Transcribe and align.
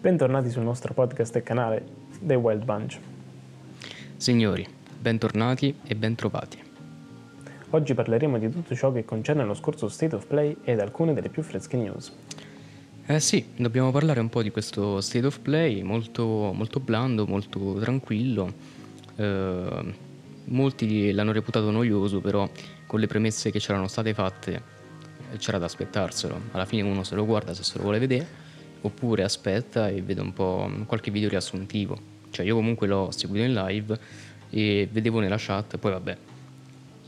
Bentornati 0.00 0.48
sul 0.48 0.62
nostro 0.62 0.94
podcast 0.94 1.34
e 1.34 1.42
canale 1.42 1.84
The 2.20 2.36
Wild 2.36 2.64
Bunch. 2.64 3.00
Signori, 4.16 4.64
bentornati 4.96 5.74
e 5.84 5.96
bentrovati. 5.96 6.62
Oggi 7.70 7.94
parleremo 7.94 8.38
di 8.38 8.48
tutto 8.48 8.76
ciò 8.76 8.92
che 8.92 9.04
concerne 9.04 9.44
lo 9.44 9.54
scorso 9.54 9.88
State 9.88 10.14
of 10.14 10.26
Play 10.26 10.58
ed 10.62 10.78
alcune 10.78 11.14
delle 11.14 11.30
più 11.30 11.42
fresche 11.42 11.76
news. 11.76 12.12
Eh 13.06 13.18
sì, 13.18 13.44
dobbiamo 13.56 13.90
parlare 13.90 14.20
un 14.20 14.28
po' 14.28 14.40
di 14.40 14.52
questo 14.52 15.00
State 15.00 15.26
of 15.26 15.40
Play, 15.40 15.82
molto, 15.82 16.52
molto 16.54 16.78
blando, 16.78 17.26
molto 17.26 17.74
tranquillo. 17.80 18.52
Eh, 19.16 19.94
molti 20.44 21.10
l'hanno 21.10 21.32
reputato 21.32 21.72
noioso, 21.72 22.20
però 22.20 22.48
con 22.86 23.00
le 23.00 23.08
premesse 23.08 23.50
che 23.50 23.58
c'erano 23.58 23.88
state 23.88 24.14
fatte 24.14 24.62
eh, 25.32 25.36
c'era 25.38 25.58
da 25.58 25.64
aspettarselo. 25.64 26.40
Alla 26.52 26.66
fine 26.66 26.82
uno 26.82 27.02
se 27.02 27.16
lo 27.16 27.26
guarda 27.26 27.52
se 27.52 27.64
se 27.64 27.78
lo 27.78 27.82
vuole 27.82 27.98
vedere, 27.98 28.46
oppure 28.82 29.22
aspetta 29.22 29.88
e 29.88 30.02
vede 30.02 30.20
un 30.20 30.32
po' 30.32 30.70
qualche 30.86 31.10
video 31.10 31.28
riassuntivo. 31.28 32.16
Cioè 32.30 32.44
io 32.44 32.54
comunque 32.54 32.86
l'ho 32.86 33.10
seguito 33.10 33.44
in 33.44 33.54
live 33.54 33.98
e 34.50 34.88
vedevo 34.90 35.20
nella 35.20 35.36
chat, 35.38 35.78
poi 35.78 35.92
vabbè, 35.92 36.16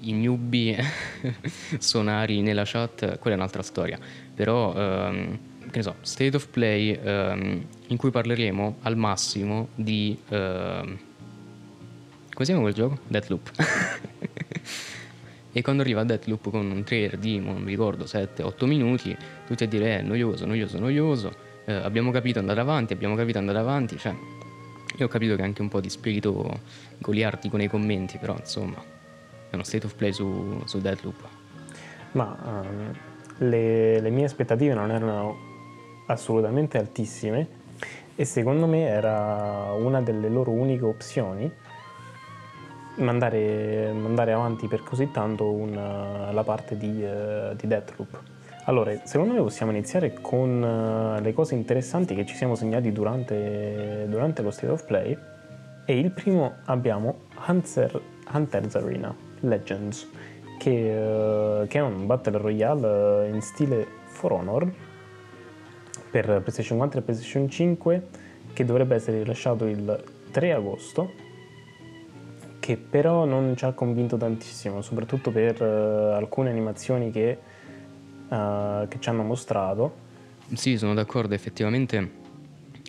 i 0.01 0.13
newbie 0.13 0.83
sonari 1.79 2.41
nella 2.41 2.65
chat, 2.65 3.19
quella 3.19 3.37
è 3.37 3.39
un'altra 3.39 3.63
storia. 3.63 3.99
Però, 4.35 4.75
ehm, 4.75 5.39
che 5.71 5.77
ne 5.77 5.83
so, 5.83 5.97
State 6.01 6.37
of 6.37 6.49
Play 6.49 6.99
ehm, 7.03 7.65
in 7.89 7.97
cui 7.97 8.11
parleremo 8.11 8.79
al 8.83 8.97
massimo 8.97 9.69
di... 9.75 10.17
Ehm, 10.29 10.99
come 12.31 12.45
si 12.45 12.53
chiama 12.53 12.61
quel 12.61 12.75
gioco? 12.75 12.99
Deathloop. 13.07 13.51
e 15.53 15.63
quando 15.63 15.83
arriva 15.83 16.05
Deathloop 16.05 16.51
con 16.51 16.71
un 16.71 16.85
trailer 16.85 17.19
di, 17.19 17.39
non 17.39 17.63
mi 17.63 17.71
ricordo, 17.71 18.05
7-8 18.05 18.67
minuti, 18.67 19.15
tutti 19.47 19.65
a 19.65 19.67
dire 19.67 19.99
eh, 19.99 20.03
noioso, 20.03 20.47
noioso, 20.47 20.79
noioso, 20.79 21.49
eh, 21.65 21.73
abbiamo 21.73 22.11
capito 22.11 22.39
andare 22.39 22.61
avanti, 22.61 22.93
abbiamo 22.93 23.15
capito 23.15 23.39
andare 23.39 23.59
avanti, 23.59 23.99
cioè... 23.99 24.15
Io 24.97 25.07
ho 25.07 25.09
capito 25.09 25.37
che 25.37 25.43
anche 25.43 25.63
un 25.63 25.69
po' 25.69 25.81
di 25.81 25.89
spirito 25.89 26.61
goliardico 26.99 27.57
nei 27.57 27.69
commenti, 27.69 28.19
però 28.19 28.37
insomma 28.37 28.83
è 29.49 29.55
uno 29.55 29.63
state 29.63 29.87
of 29.87 29.95
play 29.95 30.13
su, 30.13 30.61
su 30.65 30.79
Deadloop. 30.79 31.29
Ma 32.13 32.37
um, 32.45 32.93
le, 33.49 34.01
le 34.01 34.11
mie 34.11 34.25
aspettative 34.25 34.75
non 34.75 34.91
erano 34.91 35.39
assolutamente 36.07 36.77
altissime 36.77 37.49
e 38.15 38.25
secondo 38.25 38.67
me 38.67 38.87
era 38.87 39.73
una 39.73 40.03
delle 40.03 40.29
loro 40.29 40.51
uniche 40.51 40.85
opzioni 40.85 41.51
mandare, 42.97 43.93
mandare 43.93 44.33
avanti 44.33 44.67
per 44.67 44.83
così 44.83 45.11
tanto 45.11 45.51
una, 45.51 46.31
la 46.33 46.43
parte 46.43 46.77
di, 46.77 47.03
uh, 47.03 47.55
di 47.55 47.67
Deathloop. 47.67 48.23
Allora, 48.65 48.95
secondo 49.05 49.33
me 49.33 49.41
possiamo 49.41 49.73
iniziare 49.73 50.13
con 50.21 50.63
uh, 50.63 51.21
le 51.21 51.33
cose 51.33 51.55
interessanti 51.55 52.15
che 52.15 52.27
ci 52.27 52.35
siamo 52.35 52.55
segnati 52.55 52.93
durante, 52.93 54.05
durante 54.07 54.43
lo 54.43 54.51
State 54.51 54.73
of 54.73 54.85
Play. 54.85 55.17
E 55.87 55.99
il 55.99 56.11
primo 56.11 56.57
abbiamo 56.67 57.23
Hunter, 57.47 58.01
Hunter's 58.33 58.75
Arena 58.77 59.17
Legends 59.41 60.09
che, 60.59 60.71
uh, 60.71 61.67
che, 61.67 61.79
è 61.79 61.81
un 61.81 62.07
Battle 62.07 62.37
Royale 62.37 63.29
in 63.29 63.41
stile 63.41 63.87
For 64.05 64.33
Honor 64.33 64.71
per 66.11 66.27
PlayStation 66.27 66.77
4 66.77 67.01
e 67.01 67.03
PlayStation 67.03 67.49
5 67.49 68.03
che 68.53 68.65
dovrebbe 68.65 68.95
essere 68.97 69.19
rilasciato 69.19 69.65
il 69.65 70.05
3 70.31 70.53
agosto 70.53 71.11
che 72.59 72.77
però 72.77 73.25
non 73.25 73.57
ci 73.57 73.65
ha 73.65 73.73
convinto 73.73 74.17
tantissimo 74.17 74.83
soprattutto 74.83 75.31
per 75.31 75.63
alcune 75.63 76.51
animazioni 76.51 77.11
che 77.11 77.39
uh, 78.31 78.89
che 78.89 78.99
ci 78.99 79.09
hanno 79.09 79.23
mostrato. 79.23 80.09
Sì, 80.55 80.79
sono 80.79 80.95
d'accordo, 80.95 81.35
effettivamente 81.35 82.19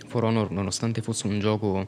For 0.08 0.24
Honor, 0.24 0.52
nonostante 0.52 1.02
fosse 1.02 1.28
un 1.28 1.40
gioco, 1.40 1.88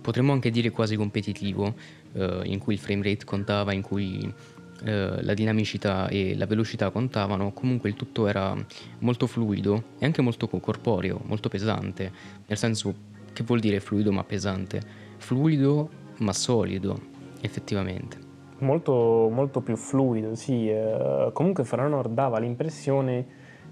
potremmo 0.00 0.32
anche 0.32 0.50
dire 0.50 0.70
quasi 0.70 0.96
competitivo, 0.96 1.74
uh, 2.12 2.40
in 2.44 2.58
cui 2.58 2.74
il 2.74 2.80
frame 2.80 3.02
rate 3.02 3.24
contava, 3.24 3.72
in 3.72 3.82
cui 3.82 4.34
Uh, 4.80 5.18
la 5.22 5.34
dinamicità 5.34 6.06
e 6.06 6.36
la 6.36 6.46
velocità 6.46 6.90
contavano, 6.90 7.50
comunque 7.50 7.88
il 7.88 7.96
tutto 7.96 8.28
era 8.28 8.54
molto 9.00 9.26
fluido 9.26 9.82
e 9.98 10.04
anche 10.04 10.22
molto 10.22 10.46
corporeo, 10.46 11.20
molto 11.24 11.48
pesante, 11.48 12.12
nel 12.46 12.56
senso 12.56 12.94
che 13.32 13.42
vuol 13.42 13.58
dire 13.58 13.80
fluido 13.80 14.12
ma 14.12 14.22
pesante? 14.22 14.80
Fluido 15.16 15.90
ma 16.18 16.32
solido, 16.32 16.96
effettivamente 17.40 18.27
molto, 18.58 19.28
molto 19.32 19.60
più 19.60 19.76
fluido, 19.76 20.34
sì. 20.34 20.68
Eh, 20.68 21.30
comunque 21.32 21.64
For 21.64 21.80
Honor 21.80 22.08
dava 22.08 22.38
l'impressione 22.38 23.26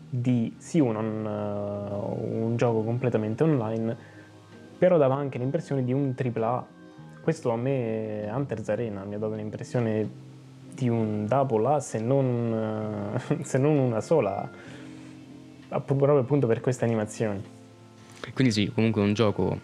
di, 0.08 0.54
sì, 0.58 0.78
un, 0.78 0.94
uh, 0.96 2.44
un 2.44 2.56
gioco 2.56 2.82
completamente 2.82 3.42
online, 3.42 3.96
però 4.78 4.96
dava 4.96 5.14
anche 5.14 5.38
l'impressione 5.38 5.84
di 5.84 5.92
un 5.92 6.14
AAA. 6.16 6.66
Questo 7.22 7.50
a 7.50 7.56
me, 7.56 8.30
Hunter's 8.32 8.68
Arena, 8.68 9.04
mi 9.04 9.14
ha 9.14 9.18
dato 9.18 9.34
l'impressione 9.34 10.24
di 10.74 10.88
un 10.88 11.26
double 11.26 11.74
A 11.74 11.80
se 11.80 11.98
non, 11.98 13.18
uh, 13.28 13.42
se 13.42 13.58
non 13.58 13.76
una 13.76 14.00
sola, 14.00 14.48
proprio 15.68 16.18
appunto 16.18 16.46
per 16.46 16.60
queste 16.60 16.84
animazioni. 16.84 17.42
Quindi 18.32 18.52
sì, 18.52 18.70
comunque 18.72 19.02
un 19.02 19.12
gioco 19.12 19.58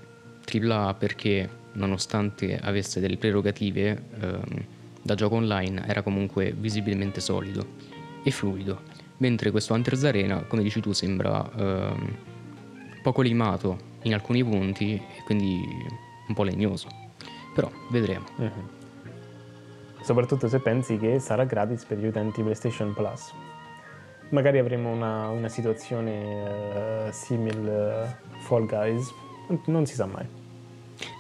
AAA 0.44 0.94
perché 0.94 1.49
nonostante 1.75 2.59
avesse 2.59 3.00
delle 3.00 3.16
prerogative... 3.16 4.03
Ehm, 4.21 4.81
da 5.02 5.14
gioco 5.14 5.34
online 5.34 5.84
era 5.86 6.02
comunque 6.02 6.54
visibilmente 6.56 7.20
solido 7.20 7.66
e 8.22 8.30
fluido, 8.30 8.80
mentre 9.18 9.50
questo 9.50 9.74
Hunter's 9.74 10.04
Arena, 10.04 10.42
come 10.44 10.62
dici 10.62 10.80
tu, 10.80 10.92
sembra 10.92 11.50
ehm, 11.54 12.16
poco 13.02 13.20
limato 13.20 13.90
in 14.02 14.14
alcuni 14.14 14.44
punti 14.44 14.94
e 14.94 15.22
quindi 15.24 15.60
un 16.28 16.34
po' 16.34 16.44
legnoso. 16.44 16.88
Però 17.54 17.70
vedremo. 17.90 18.26
Mm-hmm. 18.40 18.80
Soprattutto 20.02 20.48
se 20.48 20.58
pensi 20.58 20.96
che 20.98 21.19
sarà 21.20 21.44
gratis 21.44 21.84
per 21.84 21.98
gli 21.98 22.06
utenti 22.06 22.42
PlayStation 22.42 22.92
Plus. 22.92 23.32
Magari 24.30 24.58
avremo 24.58 24.90
una, 24.90 25.28
una 25.28 25.48
situazione 25.48 27.06
uh, 27.06 27.12
simile 27.12 28.16
uh, 28.30 28.40
Fall 28.40 28.66
Guys, 28.66 29.12
non 29.66 29.84
si 29.84 29.94
sa 29.94 30.06
mai. 30.06 30.26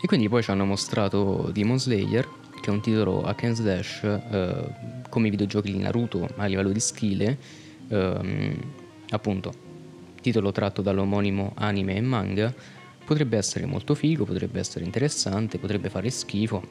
E 0.00 0.06
quindi 0.06 0.28
poi 0.28 0.42
ci 0.42 0.50
hanno 0.50 0.64
mostrato 0.64 1.50
Demon 1.52 1.78
Slayer, 1.78 2.26
che 2.62 2.70
è 2.70 2.72
un 2.72 2.80
titolo 2.80 3.24
hack 3.24 3.42
and 3.42 3.54
slash 3.56 4.02
eh, 4.04 5.00
come 5.08 5.26
i 5.26 5.30
videogiochi 5.30 5.72
di 5.72 5.78
Naruto 5.78 6.28
a 6.36 6.46
livello 6.46 6.70
di 6.70 6.78
stile, 6.78 7.36
ehm, 7.88 8.56
appunto, 9.10 9.52
titolo 10.22 10.52
tratto 10.52 10.80
dall'omonimo 10.80 11.52
anime 11.56 11.96
e 11.96 12.00
manga, 12.00 12.54
potrebbe 13.04 13.36
essere 13.36 13.66
molto 13.66 13.96
figo, 13.96 14.24
potrebbe 14.24 14.60
essere 14.60 14.84
interessante, 14.84 15.58
potrebbe 15.58 15.90
fare 15.90 16.08
schifo. 16.08 16.62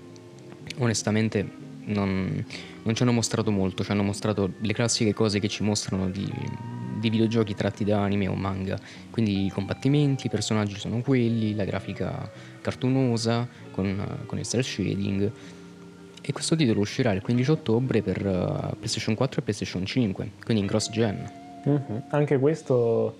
Onestamente 0.78 1.46
non, 1.85 2.46
non 2.84 2.96
ci 2.96 3.03
hanno 3.03 3.12
mostrato 3.12 3.52
molto, 3.52 3.84
ci 3.84 3.91
hanno 3.91 4.03
mostrato 4.03 4.53
le 4.62 4.73
classiche 4.73 5.13
cose 5.13 5.40
che 5.40 5.50
ci 5.50 5.62
mostrano 5.62 6.09
di, 6.09 6.31
di 7.00 7.09
videogiochi 7.09 7.53
tratti 7.53 7.84
da 7.84 8.02
anime 8.02 8.29
o 8.29 8.35
manga, 8.35 8.79
quindi 9.09 9.46
i 9.46 9.50
combattimenti, 9.50 10.28
i 10.28 10.29
personaggi 10.29 10.79
sono 10.79 11.02
quelli, 11.02 11.53
la 11.53 11.66
grafica 11.66 12.31
cartunosa 12.62 13.46
con, 13.72 14.23
con 14.25 14.40
il 14.40 14.47
cel 14.47 14.63
shading 14.63 15.31
e 16.22 16.32
questo 16.32 16.56
titolo 16.56 16.82
uscirà 16.82 17.12
il 17.12 17.22
15 17.22 17.52
ottobre 17.52 18.02
per 18.02 18.18
uh, 18.18 18.76
PlayStation 18.76 19.16
4 19.16 19.40
e 19.40 19.44
PlayStation 19.44 19.86
5, 19.86 20.32
quindi 20.44 20.64
in 20.64 20.70
cross-gen. 20.70 21.32
Mm-hmm. 21.68 21.98
Anche, 22.09 22.38
questo, 22.38 23.18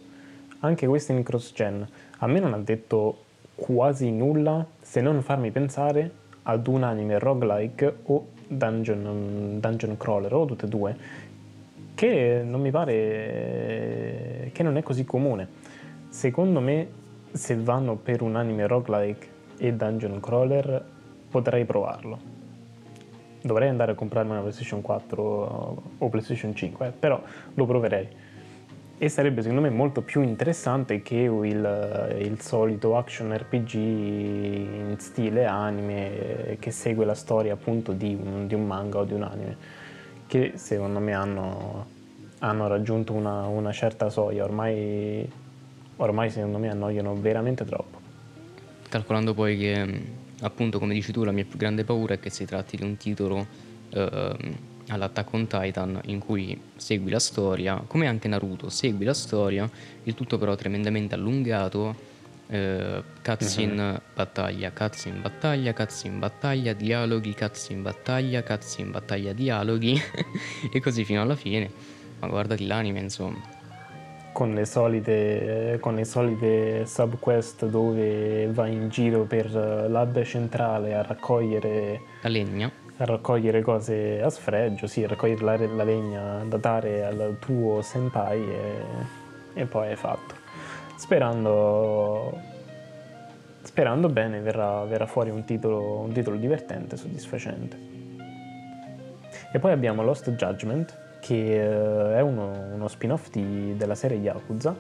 anche 0.60 0.88
questo 0.88 1.12
in 1.12 1.24
cross-gen. 1.24 1.88
A 2.20 2.28
me 2.28 2.40
non 2.40 2.54
ha 2.54 2.60
detto 2.60 3.24
quasi 3.56 4.12
nulla 4.12 4.66
se 4.82 5.02
non 5.02 5.22
farmi 5.22 5.52
pensare 5.52 6.12
ad 6.44 6.68
un 6.68 6.84
anime 6.84 7.20
roguelike 7.20 7.98
o 8.04 8.28
dungeon, 8.48 9.60
dungeon 9.60 9.98
crawler 9.98 10.34
o 10.34 10.46
tutte 10.46 10.66
e 10.66 10.70
due 10.70 10.98
che 11.94 12.42
non 12.44 12.62
mi 12.62 12.72
pare 12.72 14.50
che 14.52 14.64
non 14.64 14.78
è 14.78 14.82
così 14.82 15.06
comune 15.06 15.48
secondo 16.10 16.60
me 16.60 16.88
se 17.32 17.56
vanno 17.56 17.96
per 17.96 18.22
un 18.22 18.36
anime 18.36 18.66
roguelike 18.66 19.28
e 19.58 19.74
dungeon 19.74 20.20
crawler 20.20 20.84
potrei 21.30 21.64
provarlo 21.66 22.31
dovrei 23.42 23.70
andare 23.70 23.92
a 23.92 23.96
comprarmi 23.96 24.32
una 24.32 24.42
PlayStation 24.42 24.82
4 24.82 25.84
o 25.98 26.10
PlayStation 26.10 26.56
5, 26.56 26.88
eh, 26.88 26.92
però 26.92 27.22
lo 27.54 27.66
proverei. 27.66 28.08
E 28.98 29.10
sarebbe 29.10 29.42
secondo 29.42 29.64
me 29.64 29.72
molto 29.72 30.04
più 30.04 30.22
interessante 30.22 31.02
che 31.02 31.16
il, 31.16 32.18
il 32.20 32.40
solito 32.40 32.98
action 32.98 33.36
RPG 33.36 33.74
in 33.74 34.96
stile 35.00 35.46
anime 35.46 36.58
che 36.60 36.70
segue 36.70 37.04
la 37.04 37.16
storia 37.16 37.54
appunto 37.54 37.94
di 37.94 38.16
un, 38.22 38.46
di 38.46 38.54
un 38.54 38.68
manga 38.68 39.00
o 39.00 39.04
di 39.04 39.14
un 39.14 39.24
anime, 39.24 39.58
che 40.28 40.52
secondo 40.54 41.00
me 41.00 41.14
hanno, 41.14 41.86
hanno 42.40 42.68
raggiunto 42.68 43.14
una, 43.14 43.48
una 43.48 43.72
certa 43.72 44.12
soglia, 44.12 44.44
ormai, 44.44 45.28
ormai 45.96 46.30
secondo 46.30 46.60
me 46.60 46.70
annoiano 46.70 47.16
veramente 47.16 47.66
troppo. 47.66 47.98
Calcolando 48.88 49.34
poi 49.34 49.58
che 49.58 50.20
appunto 50.42 50.80
come 50.80 50.94
dici 50.94 51.12
tu 51.12 51.24
la 51.24 51.32
mia 51.32 51.46
più 51.46 51.58
grande 51.58 51.84
paura 51.84 52.14
è 52.16 52.20
che 52.20 52.30
si 52.30 52.46
tratti 52.46 52.78
di 52.78 52.84
un 52.84 52.98
titolo 52.98 53.46
eh, 53.90 54.36
all'Attack 54.88 55.34
on 55.34 55.48
Titan 55.48 56.00
in 56.06 56.20
cui 56.20 56.60
segui 56.76 57.12
la 57.12 57.20
storia, 57.20 57.84
come 57.88 58.08
anche 58.08 58.28
Naruto, 58.28 58.70
segui 58.70 59.06
la 59.06 59.14
storia, 59.14 59.70
il 60.04 60.14
tutto 60.14 60.38
però 60.38 60.56
tremendamente 60.56 61.16
allungato, 61.16 61.96
eh, 62.48 63.02
cutscene 63.24 64.02
battaglia, 64.14 64.72
cutscene 64.72 65.20
battaglia, 65.20 65.74
cutscene 65.74 66.18
battaglia, 66.18 66.74
dialoghi, 66.74 67.34
cutscene 67.34 67.82
battaglia, 67.82 68.44
cutscene 68.44 68.90
battaglia, 68.90 69.34
dialoghi 69.34 70.00
e 70.72 70.80
così 70.82 71.06
fino 71.06 71.22
alla 71.22 71.36
fine. 71.36 71.72
Ma 72.20 72.28
guardati 72.28 72.68
l'anime, 72.68 73.00
insomma. 73.00 73.61
Con 74.34 74.54
le 74.54 74.66
solite, 74.66 75.78
con 75.82 75.96
le 75.96 76.06
solite 76.06 76.86
subquest 76.86 77.66
dove 77.68 78.48
vai 78.48 78.74
in 78.74 78.90
giro 78.90 79.24
per 79.24 79.52
l'hub 79.52 80.22
centrale 80.24 80.96
a 80.96 81.02
raccogliere 81.02 82.02
La 82.22 82.30
legna. 82.30 82.72
a 82.98 83.06
raccogliere 83.06 83.62
cose 83.62 84.22
a 84.22 84.30
sfregio, 84.30 84.88
sì, 84.88 85.04
a 85.04 85.10
raccogliere 85.10 85.44
la, 85.44 85.58
la 85.76 85.84
legna 85.84 86.44
da 86.48 86.58
dare 86.58 87.04
al 87.06 87.38
tuo 87.40 87.82
senpai 87.82 88.42
e, 88.42 88.74
e 89.54 89.66
poi 89.66 89.90
è 89.90 89.96
fatto. 89.96 90.34
Sperando, 90.96 92.40
sperando 93.64 94.08
bene 94.08 94.40
verrà, 94.40 94.86
verrà 94.86 95.06
fuori 95.08 95.30
un 95.30 95.44
titolo, 95.44 96.00
un 96.00 96.14
titolo 96.14 96.38
divertente, 96.38 96.96
soddisfacente. 96.96 97.90
E 99.54 99.60
poi 99.60 99.72
abbiamo 99.72 100.04
Lost 100.04 100.32
Judgment, 100.32 100.98
che 101.22 101.62
eh, 101.62 102.18
è 102.18 102.22
uno, 102.22 102.52
uno 102.74 102.88
spin-off 102.90 103.30
di- 103.30 103.76
della 103.78 103.96
serie 103.96 104.18
Yakuza, 104.18 104.76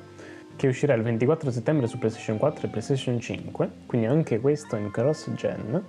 che 0.57 0.67
uscirà 0.67 0.93
il 0.93 1.01
24 1.03 1.49
settembre 1.49 1.87
su 1.87 1.97
PlayStation 1.97 2.37
4 2.37 2.67
e 2.67 2.69
PlayStation 2.69 3.19
5, 3.19 3.69
quindi 3.85 4.07
anche 4.07 4.39
questo 4.39 4.75
in 4.75 4.91
cross-gen. 4.91 5.83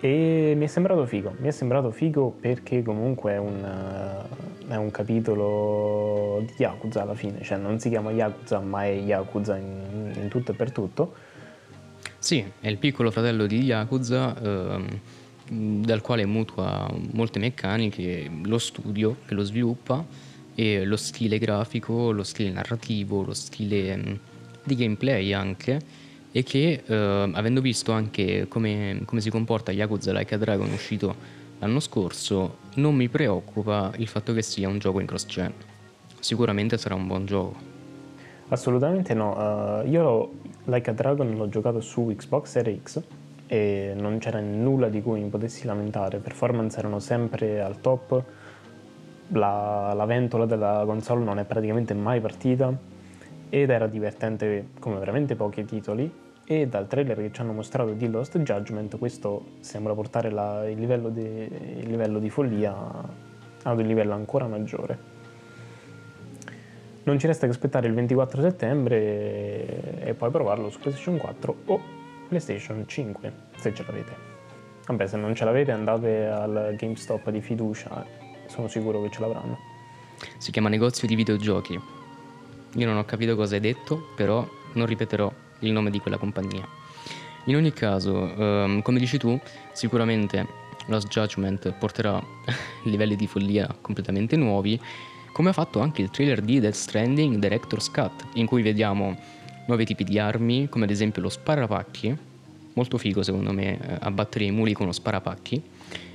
E 0.00 0.54
mi 0.56 0.64
è 0.64 0.68
sembrato 0.68 1.06
figo, 1.06 1.34
mi 1.38 1.48
è 1.48 1.50
sembrato 1.50 1.90
figo 1.90 2.30
perché 2.40 2.82
comunque 2.82 3.32
è 3.32 3.36
un, 3.36 3.64
eh, 3.64 4.72
è 4.72 4.76
un 4.76 4.90
capitolo 4.90 6.42
di 6.46 6.54
Yakuza 6.56 7.02
alla 7.02 7.14
fine, 7.14 7.42
cioè 7.42 7.58
non 7.58 7.80
si 7.80 7.88
chiama 7.88 8.12
Yakuza 8.12 8.60
ma 8.60 8.84
è 8.84 8.92
Yakuza 8.92 9.56
in, 9.56 10.12
in 10.14 10.28
tutto 10.28 10.52
e 10.52 10.54
per 10.54 10.70
tutto. 10.70 11.14
Sì, 12.18 12.44
è 12.60 12.68
il 12.68 12.78
piccolo 12.78 13.10
fratello 13.10 13.46
di 13.46 13.62
Yakuza, 13.62 14.36
ehm, 14.40 14.86
dal 15.50 16.00
quale 16.00 16.26
mutua 16.26 16.90
molte 17.12 17.38
meccaniche, 17.38 18.30
lo 18.44 18.58
studio 18.58 19.16
che 19.26 19.34
lo 19.34 19.42
sviluppa 19.42 20.04
e 20.54 20.84
lo 20.84 20.96
stile 20.96 21.38
grafico, 21.38 22.10
lo 22.10 22.22
stile 22.22 22.50
narrativo, 22.50 23.22
lo 23.22 23.34
stile 23.34 23.92
ehm, 23.92 24.18
di 24.64 24.74
gameplay 24.74 25.32
anche 25.32 25.80
e 26.30 26.42
che 26.42 26.82
ehm, 26.84 27.32
avendo 27.34 27.60
visto 27.60 27.92
anche 27.92 28.46
come, 28.48 29.02
come 29.04 29.20
si 29.20 29.30
comporta 29.30 29.72
Yakuza 29.72 30.12
Like 30.12 30.34
a 30.34 30.38
Dragon 30.38 30.70
uscito 30.70 31.14
l'anno 31.58 31.80
scorso, 31.80 32.58
non 32.74 32.94
mi 32.94 33.08
preoccupa 33.08 33.92
il 33.96 34.06
fatto 34.06 34.32
che 34.32 34.42
sia 34.42 34.68
un 34.68 34.78
gioco 34.78 35.00
in 35.00 35.06
cross-gen. 35.06 35.52
Sicuramente 36.20 36.76
sarà 36.78 36.94
un 36.94 37.06
buon 37.06 37.26
gioco. 37.26 37.56
Assolutamente 38.48 39.14
no, 39.14 39.82
eh, 39.82 39.88
io 39.88 40.32
Like 40.64 40.90
a 40.90 40.92
Dragon 40.92 41.36
l'ho 41.36 41.48
giocato 41.48 41.80
su 41.80 42.12
Xbox 42.14 42.50
Series 42.50 42.80
X 42.82 43.02
e 43.48 43.94
non 43.96 44.18
c'era 44.18 44.40
nulla 44.40 44.90
di 44.90 45.00
cui 45.00 45.20
mi 45.20 45.28
potessi 45.28 45.64
lamentare, 45.64 46.18
performance 46.18 46.78
erano 46.78 46.98
sempre 46.98 47.60
al 47.62 47.80
top, 47.80 48.22
la, 49.28 49.92
la 49.94 50.04
ventola 50.04 50.44
della 50.44 50.82
console 50.84 51.24
non 51.24 51.38
è 51.38 51.44
praticamente 51.44 51.94
mai 51.94 52.20
partita 52.20 52.72
ed 53.48 53.70
era 53.70 53.86
divertente 53.86 54.68
come 54.78 54.98
veramente 54.98 55.34
pochi 55.34 55.64
titoli. 55.64 56.26
E 56.50 56.66
dal 56.66 56.86
trailer 56.86 57.16
che 57.16 57.30
ci 57.30 57.40
hanno 57.42 57.52
mostrato 57.52 57.92
di 57.92 58.08
Lost 58.08 58.38
Judgment 58.38 58.96
questo 58.98 59.44
sembra 59.60 59.92
portare 59.92 60.30
la- 60.30 60.66
il, 60.66 60.78
livello 60.78 61.10
di, 61.10 61.20
il 61.20 61.88
livello 61.88 62.18
di 62.18 62.30
follia 62.30 62.74
ad 63.64 63.78
un 63.78 63.86
livello 63.86 64.14
ancora 64.14 64.46
maggiore. 64.46 65.16
Non 67.02 67.18
ci 67.18 67.26
resta 67.26 67.46
che 67.46 67.52
aspettare 67.52 67.86
il 67.86 67.94
24 67.94 68.40
settembre 68.40 70.00
e 70.04 70.14
poi 70.14 70.30
provarlo 70.30 70.70
su 70.70 70.78
PlayStation 70.78 71.18
4 71.18 71.56
o 71.66 71.96
PlayStation 72.28 72.84
5, 72.86 73.32
se 73.56 73.74
ce 73.74 73.84
l'avete. 73.86 74.16
Vabbè, 74.86 75.06
se 75.06 75.16
non 75.16 75.34
ce 75.34 75.44
l'avete 75.44 75.72
andate 75.72 76.26
al 76.26 76.74
GameStop 76.76 77.30
di 77.30 77.40
fiducia, 77.40 78.06
sono 78.46 78.68
sicuro 78.68 79.02
che 79.02 79.10
ce 79.10 79.20
l'avranno. 79.20 79.58
Si 80.38 80.50
chiama 80.50 80.68
negozio 80.68 81.08
di 81.08 81.14
videogiochi. 81.14 81.80
Io 82.74 82.86
non 82.86 82.96
ho 82.96 83.04
capito 83.04 83.34
cosa 83.34 83.54
hai 83.54 83.60
detto, 83.60 84.08
però 84.14 84.46
non 84.74 84.86
ripeterò 84.86 85.32
il 85.60 85.72
nome 85.72 85.90
di 85.90 85.98
quella 86.00 86.18
compagnia. 86.18 86.66
In 87.44 87.56
ogni 87.56 87.72
caso, 87.72 88.34
ehm, 88.34 88.82
come 88.82 88.98
dici 88.98 89.16
tu, 89.18 89.38
sicuramente 89.72 90.46
Lost 90.86 91.08
Judgment 91.08 91.72
porterà 91.72 92.22
livelli 92.84 93.16
di 93.16 93.26
follia 93.26 93.74
completamente 93.80 94.36
nuovi, 94.36 94.78
come 95.32 95.50
ha 95.50 95.52
fatto 95.52 95.80
anche 95.80 96.02
il 96.02 96.10
trailer 96.10 96.40
di 96.40 96.60
Death 96.60 96.74
Stranding 96.74 97.36
Director's 97.36 97.90
Cut, 97.90 98.26
in 98.34 98.46
cui 98.46 98.62
vediamo 98.62 99.16
nuovi 99.68 99.84
tipi 99.84 100.02
di 100.02 100.18
armi, 100.18 100.68
come 100.68 100.84
ad 100.84 100.90
esempio 100.90 101.20
lo 101.22 101.28
sparapacchi, 101.28 102.16
molto 102.72 102.98
figo 102.98 103.22
secondo 103.22 103.52
me, 103.52 103.78
eh, 103.78 103.96
abbattere 104.00 104.44
i 104.44 104.50
muli 104.50 104.72
con 104.72 104.86
lo 104.86 104.92
sparapacchi. 104.92 105.62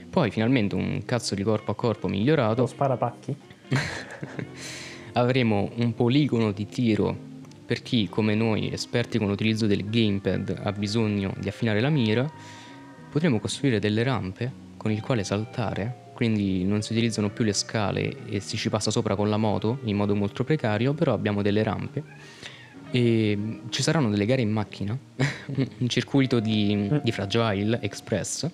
Poi 0.10 0.32
finalmente 0.32 0.76
un 0.76 1.04
cazzo 1.06 1.36
di 1.36 1.44
corpo 1.44 1.72
a 1.72 1.76
corpo 1.76 2.08
migliorato, 2.08 2.62
Lo 2.62 2.68
sparapacchi? 2.68 3.36
avremo 5.14 5.72
un 5.76 5.94
poligono 5.94 6.52
di 6.52 6.66
tiro 6.66 7.32
per 7.66 7.82
chi 7.82 8.10
come 8.10 8.36
noi 8.36 8.72
esperti 8.72 9.18
con 9.18 9.28
l'utilizzo 9.28 9.68
del 9.68 9.90
gamepad 9.90 10.62
ha 10.64 10.72
bisogno 10.72 11.34
di 11.38 11.48
affinare 11.48 11.80
la 11.80 11.90
mira 11.90 12.30
potremo 13.10 13.40
costruire 13.40 13.80
delle 13.80 14.04
rampe 14.04 14.52
con 14.76 14.92
il 14.92 15.02
quale 15.02 15.24
saltare 15.24 16.12
quindi 16.14 16.64
non 16.64 16.82
si 16.82 16.92
utilizzano 16.92 17.30
più 17.30 17.44
le 17.44 17.54
scale 17.54 18.26
e 18.26 18.40
si 18.40 18.58
ci 18.58 18.70
passa 18.70 18.92
sopra 18.92 19.16
con 19.16 19.30
la 19.30 19.38
moto 19.38 19.80
in 19.84 19.96
modo 19.96 20.16
molto 20.16 20.44
precario 20.44 20.94
però 20.94 21.14
abbiamo 21.14 21.42
delle 21.42 21.64
rampe 21.64 22.04
e 22.94 23.60
ci 23.70 23.82
saranno 23.82 24.10
delle 24.10 24.26
gare 24.26 24.42
in 24.42 24.52
macchina 24.52 24.98
un 25.80 25.90
circuito 25.90 26.40
di, 26.40 26.90
di 27.02 27.12
fragile 27.12 27.80
express 27.82 28.50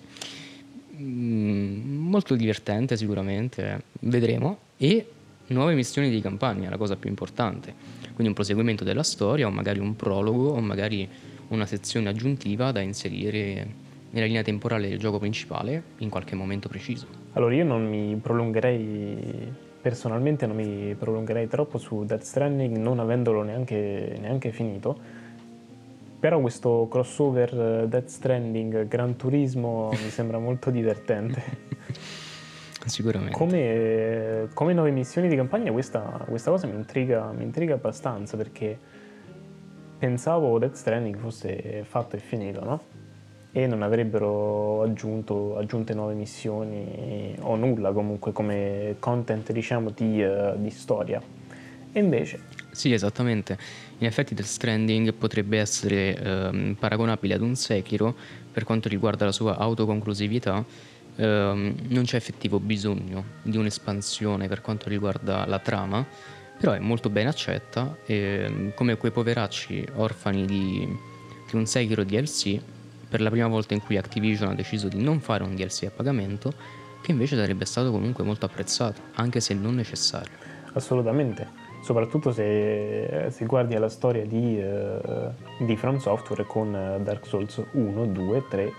Mm, 1.00 2.08
molto 2.08 2.34
divertente 2.36 2.96
sicuramente, 2.96 3.82
vedremo. 4.00 4.58
E 4.76 5.06
nuove 5.48 5.74
missioni 5.74 6.10
di 6.10 6.20
campagna, 6.20 6.68
la 6.68 6.76
cosa 6.76 6.96
più 6.96 7.08
importante. 7.08 7.72
Quindi 8.02 8.28
un 8.28 8.34
proseguimento 8.34 8.84
della 8.84 9.02
storia 9.02 9.46
o 9.46 9.50
magari 9.50 9.78
un 9.78 9.96
prologo 9.96 10.50
o 10.50 10.60
magari 10.60 11.08
una 11.48 11.66
sezione 11.66 12.08
aggiuntiva 12.10 12.70
da 12.70 12.80
inserire 12.80 13.88
nella 14.10 14.26
linea 14.26 14.42
temporale 14.42 14.88
del 14.88 14.98
gioco 14.98 15.18
principale 15.18 15.82
in 15.98 16.10
qualche 16.10 16.34
momento 16.34 16.68
preciso. 16.68 17.06
Allora 17.32 17.54
io 17.54 17.64
non 17.64 17.88
mi 17.88 18.16
prolungherei, 18.16 19.52
personalmente 19.80 20.46
non 20.46 20.56
mi 20.56 20.94
prolungherei 20.94 21.48
troppo 21.48 21.78
su 21.78 22.04
Death 22.04 22.22
Stranding 22.22 22.76
non 22.76 22.98
avendolo 22.98 23.42
neanche, 23.42 24.16
neanche 24.20 24.52
finito, 24.52 24.98
però 26.18 26.38
questo 26.40 26.86
crossover 26.90 27.82
eh, 27.82 27.88
Death 27.88 28.08
Stranding 28.08 28.86
Gran 28.86 29.16
Turismo 29.16 29.88
mi 29.90 29.96
sembra 30.10 30.38
molto 30.38 30.70
divertente. 30.70 31.42
Sicuramente. 32.84 33.36
Come, 33.36 34.48
come 34.54 34.72
nuove 34.72 34.90
missioni 34.90 35.28
di 35.28 35.36
campagna 35.36 35.70
questa, 35.70 36.24
questa 36.26 36.50
cosa 36.50 36.66
mi 36.66 36.74
intriga, 36.74 37.30
mi 37.30 37.44
intriga 37.44 37.74
abbastanza 37.74 38.36
perché 38.36 38.78
pensavo 39.98 40.58
Death 40.58 40.74
Stranding 40.74 41.16
fosse 41.16 41.84
fatto 41.84 42.16
e 42.16 42.18
finito, 42.18 42.64
no? 42.64 42.82
E 43.52 43.66
non 43.66 43.82
avrebbero 43.82 44.82
aggiunto, 44.82 45.56
aggiunte 45.56 45.92
nuove 45.92 46.14
missioni 46.14 47.34
o 47.40 47.56
nulla 47.56 47.90
comunque 47.90 48.32
come 48.32 48.94
content 49.00 49.50
diciamo 49.50 49.90
di, 49.90 50.22
eh, 50.22 50.54
di 50.56 50.70
storia. 50.70 51.20
E 51.92 51.98
invece 51.98 52.38
Sì, 52.70 52.92
esattamente. 52.92 53.58
In 53.98 54.06
effetti 54.06 54.34
Death 54.34 54.46
Stranding 54.46 55.12
potrebbe 55.14 55.58
essere 55.58 56.16
ehm, 56.16 56.76
paragonabile 56.78 57.34
ad 57.34 57.40
un 57.40 57.56
Sekiro 57.56 58.14
per 58.52 58.62
quanto 58.62 58.88
riguarda 58.88 59.24
la 59.24 59.32
sua 59.32 59.56
autoconclusività. 59.58 60.64
Ehm, 61.16 61.74
non 61.88 62.04
c'è 62.04 62.16
effettivo 62.16 62.60
bisogno 62.60 63.24
di 63.42 63.56
un'espansione 63.56 64.46
per 64.46 64.60
quanto 64.60 64.88
riguarda 64.88 65.44
la 65.46 65.58
trama, 65.58 66.06
però 66.56 66.72
è 66.72 66.78
molto 66.78 67.10
ben 67.10 67.26
accetta 67.26 67.96
e 68.06 68.72
come 68.76 68.96
quei 68.96 69.10
poveracci 69.10 69.84
orfani 69.96 70.46
di, 70.46 70.86
di 71.50 71.56
un 71.56 71.66
Sekiro 71.66 72.04
DLC 72.04 72.60
per 73.10 73.20
la 73.20 73.28
prima 73.28 73.48
volta 73.48 73.74
in 73.74 73.82
cui 73.82 73.96
Activision 73.96 74.50
ha 74.50 74.54
deciso 74.54 74.86
di 74.86 75.02
non 75.02 75.20
fare 75.20 75.42
un 75.42 75.56
DLC 75.56 75.84
a 75.86 75.90
pagamento 75.90 76.52
che 77.02 77.10
invece 77.10 77.36
sarebbe 77.36 77.64
stato 77.64 77.90
comunque 77.90 78.22
molto 78.22 78.46
apprezzato, 78.46 79.00
anche 79.14 79.40
se 79.40 79.52
non 79.54 79.74
necessario. 79.74 80.32
Assolutamente, 80.74 81.48
soprattutto 81.82 82.30
se, 82.30 83.26
se 83.30 83.44
guardi 83.46 83.74
alla 83.74 83.88
storia 83.88 84.24
di, 84.24 84.60
eh, 84.60 85.30
di 85.58 85.76
From 85.76 85.98
Software 85.98 86.46
con 86.46 86.74
eh, 86.74 87.00
Dark 87.02 87.26
Souls 87.26 87.60
1, 87.72 88.06
2, 88.06 88.44
3, 88.48 88.72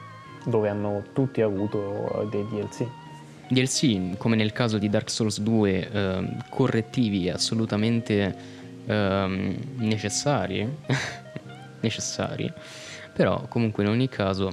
dove 0.46 0.70
hanno 0.70 1.04
tutti 1.14 1.42
avuto 1.42 2.22
eh, 2.22 2.28
dei 2.30 2.46
DLC. 2.48 2.88
DLC, 3.50 4.18
come 4.18 4.38
nel 4.38 4.54
caso 4.54 4.78
di 4.78 4.88
Dark 4.88 5.10
Souls 5.10 5.42
2, 5.42 5.90
ehm, 5.92 6.44
correttivi 6.50 7.30
assolutamente 7.30 8.36
ehm, 8.86 9.58
necessari, 9.76 10.66
necessari, 11.82 12.52
però 13.14 13.46
comunque 13.48 13.84
in 13.84 13.90
ogni 13.90 14.08
caso, 14.08 14.52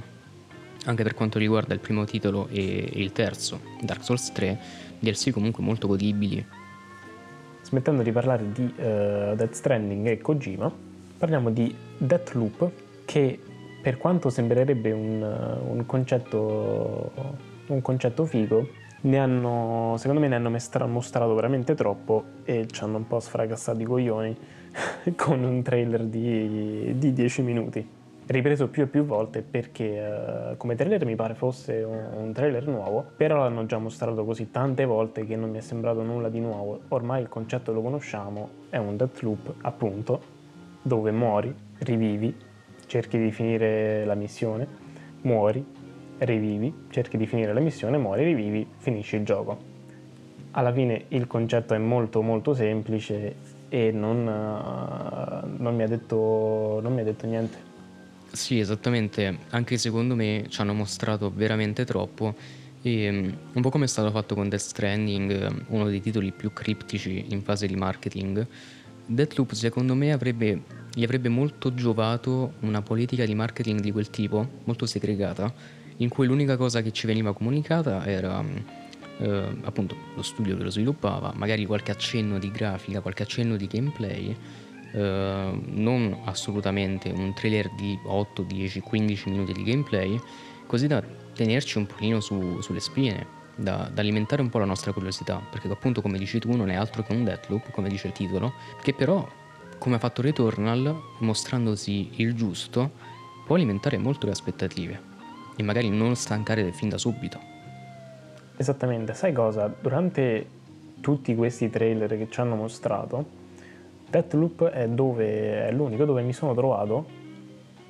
anche 0.85 1.03
per 1.03 1.13
quanto 1.13 1.39
riguarda 1.39 1.73
il 1.73 1.79
primo 1.79 2.03
titolo 2.05 2.47
e 2.49 2.89
il 2.93 3.11
terzo, 3.11 3.61
Dark 3.81 4.03
Souls 4.03 4.31
3, 4.31 4.59
DLC 4.99 5.31
comunque 5.31 5.63
molto 5.63 5.87
godibili. 5.87 6.45
Smettendo 7.61 8.01
di 8.01 8.11
parlare 8.11 8.51
di 8.51 8.73
eh, 8.77 9.33
Death 9.35 9.53
Stranding 9.53 10.07
e 10.07 10.17
Kojima, 10.17 10.71
parliamo 11.17 11.49
di 11.51 11.73
Deathloop, 11.97 12.71
che 13.05 13.39
per 13.81 13.97
quanto 13.97 14.29
sembrerebbe 14.29 14.91
un, 14.91 15.21
un, 15.21 15.85
concetto, 15.85 17.11
un 17.67 17.81
concetto 17.81 18.25
figo, 18.25 18.67
ne 19.01 19.17
hanno, 19.17 19.95
secondo 19.97 20.19
me 20.19 20.27
ne 20.27 20.35
hanno 20.35 20.51
mostrato 20.87 21.33
veramente 21.33 21.75
troppo 21.75 22.23
e 22.43 22.67
ci 22.69 22.83
hanno 22.83 22.97
un 22.97 23.07
po' 23.07 23.21
sfracassato 23.21 23.79
i 23.79 23.85
coglioni 23.85 24.37
con 25.15 25.43
un 25.43 25.61
trailer 25.61 26.03
di, 26.03 26.97
di 26.97 27.13
10 27.13 27.41
minuti 27.41 27.97
ripreso 28.29 28.67
più 28.67 28.83
e 28.83 28.87
più 28.87 29.05
volte 29.05 29.41
perché 29.41 30.51
uh, 30.51 30.57
come 30.57 30.75
trailer 30.75 31.03
mi 31.03 31.15
pare 31.15 31.33
fosse 31.33 31.81
un, 31.81 32.09
un, 32.15 32.31
trailer 32.31 32.67
nuovo, 32.67 33.03
però 33.17 33.37
l'hanno 33.37 33.65
già 33.65 33.79
mostrato 33.79 34.23
così 34.23 34.51
tante 34.51 34.85
volte 34.85 35.25
che 35.25 35.35
non 35.35 35.49
mi 35.49 35.57
è 35.57 35.61
sembrato 35.61 36.03
nulla 36.03 36.29
di 36.29 36.39
nuovo. 36.39 36.81
Ormai 36.89 37.21
il 37.21 37.29
concetto 37.29 37.73
lo 37.73 37.81
conosciamo, 37.81 38.49
è 38.69 38.77
un 38.77 38.97
death 38.97 39.21
loop 39.21 39.53
appunto, 39.61 40.21
dove 40.81 41.11
muori, 41.11 41.53
rivivi, 41.79 42.35
cerchi 42.85 43.17
di 43.17 43.31
finire 43.31 44.05
la 44.05 44.15
missione, 44.15 44.67
muori, 45.21 45.65
rivivi, 46.19 46.85
cerchi 46.89 47.17
di 47.17 47.25
finire 47.25 47.51
la 47.51 47.59
missione, 47.59 47.97
muori, 47.97 48.23
rivivi, 48.25 48.67
finisci 48.77 49.15
il 49.15 49.25
gioco. 49.25 49.57
Alla 50.51 50.71
fine 50.71 51.05
il 51.09 51.25
concetto 51.25 51.73
è 51.73 51.79
molto 51.79 52.21
molto 52.21 52.53
semplice 52.53 53.57
e 53.69 53.91
non, 53.91 54.17
uh, 54.27 55.61
non, 55.61 55.75
mi, 55.75 55.81
ha 55.81 55.87
detto, 55.87 56.79
non 56.81 56.93
mi 56.93 57.01
ha 57.01 57.03
detto 57.03 57.25
niente. 57.25 57.68
Sì, 58.31 58.59
esattamente, 58.59 59.39
anche 59.49 59.77
secondo 59.77 60.15
me 60.15 60.45
ci 60.49 60.61
hanno 60.61 60.73
mostrato 60.73 61.31
veramente 61.33 61.83
troppo. 61.83 62.35
E 62.81 63.11
mm, 63.11 63.29
un 63.53 63.61
po' 63.61 63.69
come 63.69 63.85
è 63.85 63.87
stato 63.87 64.11
fatto 64.11 64.35
con 64.35 64.49
Death 64.49 64.61
Stranding, 64.61 65.65
uno 65.67 65.89
dei 65.89 65.99
titoli 65.99 66.31
più 66.31 66.53
criptici 66.53 67.25
in 67.29 67.41
fase 67.41 67.67
di 67.67 67.75
marketing, 67.75 68.45
Deathloop 69.05 69.53
secondo 69.53 69.95
me 69.95 70.11
avrebbe, 70.11 70.61
gli 70.93 71.03
avrebbe 71.03 71.29
molto 71.29 71.73
giovato 71.73 72.53
una 72.59 72.83
politica 72.83 73.25
di 73.25 73.33
marketing 73.33 73.79
di 73.79 73.91
quel 73.91 74.11
tipo, 74.11 74.47
molto 74.65 74.85
segregata, 74.85 75.51
in 75.97 76.09
cui 76.09 76.27
l'unica 76.27 76.55
cosa 76.55 76.81
che 76.81 76.91
ci 76.91 77.07
veniva 77.07 77.33
comunicata 77.33 78.05
era 78.05 78.41
mm, 78.41 78.55
eh, 79.17 79.57
appunto 79.63 79.95
lo 80.15 80.21
studio 80.21 80.55
che 80.55 80.63
lo 80.63 80.69
sviluppava, 80.69 81.33
magari 81.35 81.65
qualche 81.65 81.91
accenno 81.91 82.37
di 82.37 82.51
grafica, 82.51 83.01
qualche 83.01 83.23
accenno 83.23 83.57
di 83.57 83.65
gameplay 83.65 84.37
eh, 84.91 85.59
non 85.65 86.21
assolutamente 86.25 87.09
un 87.09 87.33
trailer 87.33 87.69
di 87.75 87.97
8, 88.03 88.41
10, 88.43 88.79
15 88.81 89.29
minuti 89.29 89.53
di 89.53 89.63
gameplay, 89.63 90.19
così 90.65 90.87
da 90.87 91.03
tenerci 91.33 91.77
un 91.77 91.85
pochino 91.85 92.19
su, 92.19 92.59
sulle 92.61 92.79
spine, 92.79 93.37
da, 93.55 93.89
da, 93.93 94.01
alimentare 94.01 94.41
un 94.41 94.49
po' 94.49 94.59
la 94.59 94.65
nostra 94.65 94.91
curiosità, 94.91 95.41
perché 95.49 95.67
appunto 95.69 96.01
come 96.01 96.17
dici 96.17 96.39
tu 96.39 96.55
non 96.55 96.69
è 96.69 96.75
altro 96.75 97.03
che 97.03 97.13
un 97.13 97.23
Deathloop, 97.23 97.71
come 97.71 97.89
dice 97.89 98.07
il 98.07 98.13
titolo, 98.13 98.53
che 98.81 98.93
però 98.93 99.27
come 99.77 99.95
ha 99.95 99.99
fatto 99.99 100.21
Returnal, 100.21 100.95
mostrandosi 101.19 102.11
il 102.15 102.35
giusto, 102.35 102.91
può 103.45 103.55
alimentare 103.55 103.97
molto 103.97 104.25
le 104.25 104.33
aspettative 104.33 105.01
e 105.55 105.63
magari 105.63 105.89
non 105.89 106.15
stancare 106.15 106.71
fin 106.71 106.89
da 106.89 106.97
subito. 106.97 107.39
Esattamente, 108.57 109.13
sai 109.13 109.33
cosa? 109.33 109.73
Durante 109.81 110.57
tutti 110.99 111.33
questi 111.35 111.69
trailer 111.69 112.09
che 112.09 112.27
ci 112.29 112.39
hanno 112.41 112.55
mostrato, 112.55 113.37
Deathloop 114.09 114.65
è, 114.65 114.87
dove, 114.87 115.67
è 115.67 115.71
l'unico 115.71 116.05
dove 116.05 116.21
mi 116.21 116.33
sono 116.33 116.53
trovato 116.53 117.05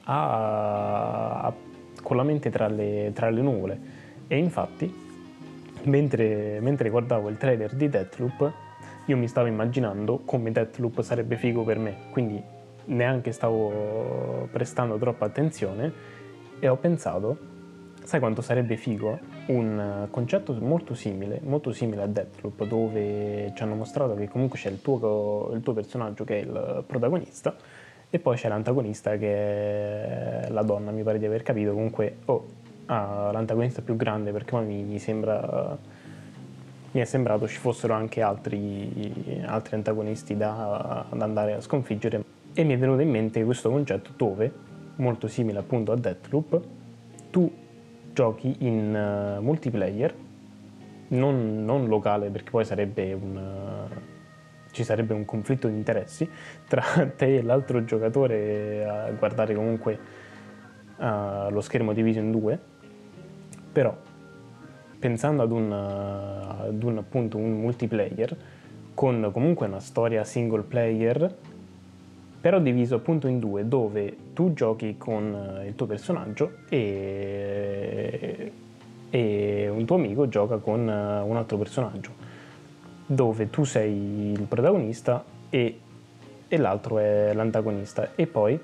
a, 0.06 1.42
a, 1.42 1.54
con 2.02 2.18
la 2.18 2.24
mente 2.24 2.50
tra 2.50 2.68
le, 2.68 3.12
tra 3.14 3.30
le, 3.30 3.42
nuvole 3.42 3.80
e 4.28 4.38
infatti 4.38 5.08
mentre, 5.84 6.60
mentre 6.60 6.90
guardavo 6.90 7.30
il 7.30 7.38
trailer 7.38 7.74
di 7.74 7.90
Deathloop 7.90 8.54
io 9.06 9.18
mi 9.18 9.28
stavo 9.28 9.48
immaginando 9.48 10.22
come 10.26 10.52
Deathloop 10.52 11.02
sarebbe 11.02 11.36
figo 11.36 11.64
per 11.64 11.80
me 11.80 11.96
quindi 12.12 12.42
neanche 12.86 13.32
stavo 13.32 14.48
prestando 14.52 14.98
troppa 14.98 15.26
attenzione 15.26 15.92
e 16.60 16.68
ho 16.68 16.76
pensato 16.76 17.58
Sai 18.10 18.20
quanto 18.20 18.42
sarebbe 18.42 18.76
figo? 18.76 19.20
Un 19.50 20.08
concetto 20.12 20.54
molto 20.60 20.94
simile, 20.94 21.40
molto 21.44 21.72
simile 21.72 22.04
a 22.04 22.06
Deathloop, 22.06 22.66
dove 22.66 23.52
ci 23.56 23.64
hanno 23.64 23.74
mostrato 23.74 24.14
che 24.14 24.28
comunque 24.28 24.60
c'è 24.60 24.70
il 24.70 24.80
tuo, 24.80 25.50
il 25.54 25.62
tuo 25.62 25.74
personaggio 25.74 26.24
che 26.24 26.40
è 26.40 26.42
il 26.42 26.84
protagonista 26.86 27.56
e 28.12 28.20
poi 28.20 28.36
c'è 28.36 28.48
l'antagonista 28.48 29.18
che 29.18 30.46
è 30.46 30.50
la 30.50 30.62
donna, 30.62 30.92
mi 30.92 31.02
pare 31.02 31.18
di 31.18 31.26
aver 31.26 31.42
capito, 31.42 31.74
comunque 31.74 32.18
oh, 32.26 32.46
ah, 32.86 33.32
l'antagonista 33.32 33.82
più 33.82 33.96
grande 33.96 34.32
perché 34.32 34.52
poi 34.52 34.66
mi, 34.66 34.84
mi, 34.84 35.00
sembra 35.00 35.78
mi 36.92 37.02
è 37.02 37.06
sembrato 37.06 37.48
ci 37.48 37.58
fossero 37.58 37.94
anche 37.94 38.22
altri, 38.22 39.44
altri 39.46 39.76
antagonisti 39.76 40.38
da, 40.38 41.06
da, 41.10 41.24
andare 41.24 41.54
a 41.54 41.62
sconfiggere. 41.62 42.24
E 42.54 42.64
mi 42.64 42.74
è 42.74 42.78
venuto 42.78 43.02
in 43.02 43.10
mente 43.10 43.44
questo 43.44 43.70
concetto 43.72 44.12
dove, 44.16 44.52
molto 44.98 45.28
simile 45.28 45.58
appunto 45.58 45.92
a 45.92 45.96
Deathloop, 45.96 46.62
tu 47.30 47.52
giochi 48.14 48.56
in 48.60 49.38
uh, 49.38 49.42
multiplayer, 49.42 50.14
non, 51.10 51.66
non, 51.66 51.88
locale 51.88 52.30
perché 52.30 52.50
poi 52.50 52.66
sarebbe 52.66 53.14
un, 53.14 53.36
uh, 53.36 53.96
ci 54.72 54.84
sarebbe 54.84 55.14
un 55.14 55.26
conflitto 55.26 55.68
di 55.68 55.76
interessi 55.76 56.30
tra 56.68 56.84
te 57.16 57.38
e 57.38 57.42
l'altro 57.42 57.84
giocatore 57.84 58.86
a 58.86 59.12
guardare 59.12 59.56
comunque 59.56 60.00
uh, 60.98 61.50
lo 61.50 61.62
schermo 61.62 61.94
diviso 61.94 62.20
in 62.20 62.32
due, 62.32 62.60
però 63.72 63.96
pensando 65.00 65.42
ad 65.44 65.52
un, 65.52 65.72
ad 65.72 66.84
un, 66.84 66.98
appunto, 66.98 67.38
un 67.38 67.60
multiplayer 67.62 68.36
con 68.94 69.30
comunque 69.32 69.68
una 69.68 69.80
storia 69.80 70.24
single 70.26 70.64
player 70.64 71.36
però 72.42 72.60
diviso 72.60 72.96
appunto 72.96 73.28
in 73.28 73.40
due, 73.40 73.68
dove 73.68 74.16
tu 74.34 74.54
giochi 74.54 74.96
con 74.98 75.60
eh, 75.62 75.68
il 75.68 75.76
tuo 75.76 75.86
personaggio 75.86 76.52
e, 76.70 78.52
e 79.10 79.70
un 79.70 79.86
tuo 79.86 79.96
amico 79.96 80.30
gioca 80.30 80.58
con 80.58 80.88
eh, 80.88 81.20
un 81.20 81.36
altro 81.36 81.58
personaggio, 81.58 82.12
dove 83.06 83.50
tu 83.50 83.66
sei 83.66 84.32
il 84.32 84.44
protagonista 84.44 85.24
e, 85.50 85.80
e 86.48 86.58
l'altro 86.58 87.00
è 87.00 87.34
l'antagonista. 87.34 88.12
E 88.16 88.26
poi 88.26 88.60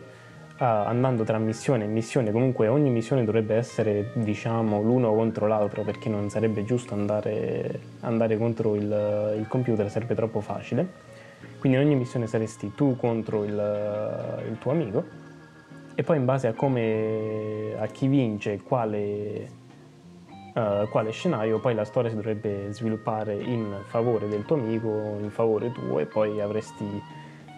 andando 0.58 1.26
tra 1.26 1.38
missione 1.38 1.84
e 1.84 1.88
missione, 1.88 2.32
comunque 2.32 2.70
ogni 2.70 2.90
missione 2.90 3.26
dovrebbe 3.26 3.56
essere 3.56 4.12
diciamo 4.14 4.82
l'uno 4.82 5.14
contro 5.14 5.48
l'altro 5.48 5.84
perché 5.84 6.08
non 6.08 6.30
sarebbe 6.30 6.64
giusto 6.64 6.94
andare, 6.94 7.78
andare 8.00 8.38
contro 8.38 8.76
il, 8.76 9.36
il 9.38 9.46
computer, 9.50 9.90
sarebbe 9.92 10.16
troppo 10.16 10.40
facile 10.40 11.15
quindi 11.66 11.82
in 11.82 11.88
ogni 11.88 11.96
missione 11.96 12.28
saresti 12.28 12.74
tu 12.76 12.96
contro 12.96 13.44
il, 13.44 14.44
il 14.48 14.58
tuo 14.60 14.70
amico 14.70 15.04
e 15.96 16.04
poi 16.04 16.18
in 16.18 16.26
base 16.26 16.46
a, 16.46 16.54
come, 16.54 17.74
a 17.76 17.88
chi 17.88 18.08
vince 18.08 18.62
quale, 18.62 19.50
uh, 20.54 20.88
quale 20.90 21.10
scenario 21.10 21.60
poi 21.60 21.74
la 21.74 21.84
storia 21.84 22.12
si 22.12 22.16
dovrebbe 22.16 22.72
sviluppare 22.72 23.34
in 23.34 23.78
favore 23.86 24.28
del 24.28 24.46
tuo 24.46 24.58
amico, 24.58 25.18
in 25.20 25.32
favore 25.32 25.72
tuo 25.72 25.98
e 25.98 26.06
poi 26.06 26.40
avresti 26.40 26.86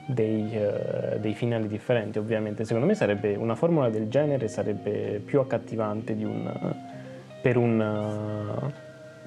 dei, 0.06 0.56
uh, 0.56 1.20
dei, 1.20 1.34
finali 1.34 1.68
differenti 1.68 2.18
ovviamente. 2.18 2.64
Secondo 2.64 2.88
me 2.88 2.96
sarebbe 2.96 3.36
una 3.36 3.56
formula 3.56 3.90
del 3.90 4.08
genere 4.08 4.48
sarebbe 4.48 5.22
più 5.26 5.42
accattivante 5.42 6.14
un, 6.14 6.76
per, 7.42 7.58
un, 7.58 7.78
uh, 7.78 8.72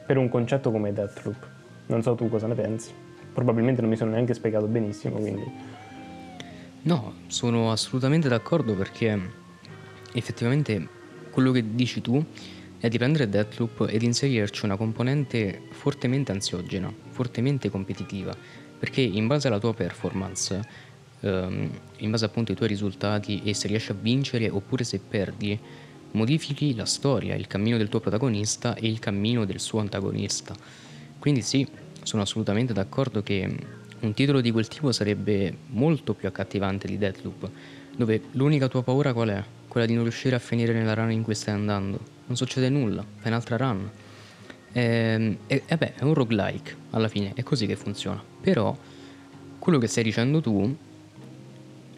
per 0.06 0.16
un 0.16 0.30
concetto 0.30 0.70
come 0.70 0.94
Deathloop. 0.94 1.48
Non 1.88 2.00
so 2.00 2.14
tu 2.14 2.30
cosa 2.30 2.46
ne 2.46 2.54
pensi 2.54 3.08
probabilmente 3.32 3.80
non 3.80 3.90
mi 3.90 3.96
sono 3.96 4.10
neanche 4.10 4.34
spiegato 4.34 4.66
benissimo, 4.66 5.16
quindi... 5.16 5.78
No, 6.82 7.14
sono 7.26 7.70
assolutamente 7.72 8.28
d'accordo 8.28 8.74
perché 8.74 9.18
effettivamente 10.12 10.88
quello 11.30 11.52
che 11.52 11.74
dici 11.74 12.00
tu 12.00 12.24
è 12.78 12.88
di 12.88 12.96
prendere 12.96 13.28
Deathloop 13.28 13.86
ed 13.90 14.02
inserirci 14.02 14.64
una 14.64 14.76
componente 14.76 15.60
fortemente 15.70 16.32
ansiogena, 16.32 16.92
fortemente 17.10 17.68
competitiva, 17.68 18.34
perché 18.78 19.02
in 19.02 19.26
base 19.26 19.48
alla 19.48 19.58
tua 19.58 19.74
performance, 19.74 20.60
ehm, 21.20 21.70
in 21.98 22.10
base 22.10 22.24
appunto 22.24 22.52
ai 22.52 22.56
tuoi 22.56 22.70
risultati 22.70 23.42
e 23.44 23.52
se 23.52 23.68
riesci 23.68 23.90
a 23.90 23.96
vincere 24.00 24.48
oppure 24.48 24.84
se 24.84 24.98
perdi, 24.98 25.58
modifichi 26.12 26.74
la 26.74 26.86
storia, 26.86 27.34
il 27.34 27.46
cammino 27.46 27.76
del 27.76 27.90
tuo 27.90 28.00
protagonista 28.00 28.74
e 28.74 28.88
il 28.88 28.98
cammino 28.98 29.44
del 29.44 29.60
suo 29.60 29.80
antagonista. 29.80 30.54
Quindi 31.18 31.42
sì, 31.42 31.66
sono 32.10 32.22
assolutamente 32.22 32.72
d'accordo 32.72 33.22
che 33.22 33.56
un 34.00 34.14
titolo 34.14 34.40
di 34.40 34.50
quel 34.50 34.66
tipo 34.66 34.90
sarebbe 34.90 35.56
molto 35.68 36.12
più 36.12 36.26
accattivante 36.26 36.88
di 36.88 36.98
Deathloop, 36.98 37.48
dove 37.96 38.20
l'unica 38.32 38.66
tua 38.66 38.82
paura 38.82 39.12
qual 39.12 39.28
è? 39.28 39.44
Quella 39.68 39.86
di 39.86 39.94
non 39.94 40.02
riuscire 40.02 40.34
a 40.34 40.40
finire 40.40 40.72
nella 40.72 40.94
run 40.94 41.12
in 41.12 41.22
cui 41.22 41.36
stai 41.36 41.54
andando. 41.54 42.00
Non 42.26 42.36
succede 42.36 42.68
nulla, 42.68 43.04
fai 43.18 43.30
un'altra 43.30 43.56
run. 43.56 43.88
Ehm, 44.72 45.36
e, 45.46 45.62
beh, 45.68 45.94
è 45.94 46.02
un 46.02 46.14
roguelike, 46.14 46.76
alla 46.90 47.06
fine, 47.06 47.30
è 47.36 47.44
così 47.44 47.66
che 47.66 47.76
funziona. 47.76 48.20
Però, 48.40 48.76
quello 49.60 49.78
che 49.78 49.86
stai 49.86 50.02
dicendo 50.02 50.40
tu 50.40 50.76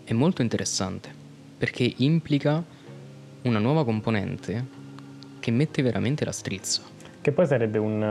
è 0.04 0.12
molto 0.12 0.42
interessante, 0.42 1.08
perché 1.56 1.90
implica 1.96 2.62
una 3.44 3.58
nuova 3.58 3.82
componente 3.86 4.66
che 5.40 5.50
mette 5.50 5.80
veramente 5.80 6.26
la 6.26 6.32
strizza. 6.32 6.82
Che 7.22 7.32
poi 7.32 7.46
sarebbe 7.46 7.78
un 7.78 8.02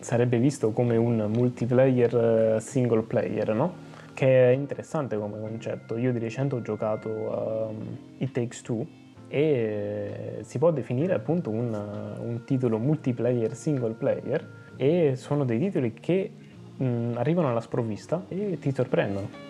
sarebbe 0.00 0.38
visto 0.38 0.72
come 0.72 0.96
un 0.96 1.30
multiplayer 1.34 2.56
eh, 2.56 2.60
single 2.60 3.02
player, 3.02 3.54
no? 3.54 3.88
che 4.14 4.50
è 4.50 4.52
interessante 4.52 5.16
come 5.16 5.40
concetto. 5.40 5.96
Io 5.96 6.12
di 6.12 6.18
recente 6.18 6.54
ho 6.54 6.60
giocato 6.60 7.08
um, 7.08 7.96
It 8.18 8.32
Takes 8.32 8.60
Two 8.62 8.86
e 9.28 10.40
si 10.42 10.58
può 10.58 10.72
definire 10.72 11.14
appunto 11.14 11.50
un, 11.50 11.72
un 11.72 12.44
titolo 12.44 12.78
multiplayer 12.78 13.54
single 13.54 13.92
player 13.92 14.46
e 14.76 15.12
sono 15.14 15.44
dei 15.44 15.58
titoli 15.58 15.94
che 15.94 16.30
mh, 16.76 17.12
arrivano 17.14 17.48
alla 17.48 17.60
sprovvista 17.60 18.24
e 18.28 18.58
ti 18.58 18.72
sorprendono 18.74 19.48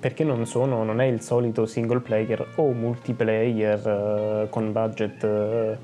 perché 0.00 0.24
non, 0.24 0.44
sono, 0.46 0.82
non 0.82 1.00
è 1.00 1.04
il 1.04 1.20
solito 1.20 1.66
single 1.66 2.00
player 2.00 2.46
o 2.56 2.72
multiplayer 2.72 4.44
uh, 4.44 4.48
con 4.48 4.72
budget, 4.72 5.22
uh, 5.22 5.76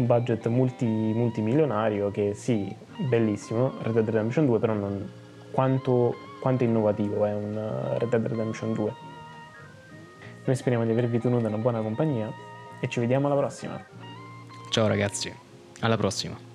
con 0.00 0.06
budget 0.06 0.46
multi, 0.48 0.86
multimilionario 0.86 2.10
che 2.10 2.34
sì, 2.34 2.74
bellissimo, 3.08 3.72
Red 3.82 3.94
Dead 3.94 4.08
Redemption 4.08 4.46
2, 4.46 4.58
però 4.58 4.72
non, 4.72 5.10
quanto, 5.50 6.14
quanto 6.40 6.64
innovativo 6.64 7.24
è 7.24 7.34
un 7.34 7.56
uh, 7.56 7.98
Red 7.98 8.08
Dead 8.08 8.26
Redemption 8.26 8.72
2. 8.72 8.92
Noi 10.44 10.56
speriamo 10.56 10.84
di 10.84 10.90
avervi 10.90 11.18
tenuto 11.18 11.46
una 11.46 11.58
buona 11.58 11.80
compagnia 11.80 12.32
e 12.80 12.88
ci 12.88 13.00
vediamo 13.00 13.26
alla 13.26 13.36
prossima. 13.36 13.84
Ciao 14.70 14.86
ragazzi, 14.86 15.32
alla 15.80 15.96
prossima. 15.96 16.49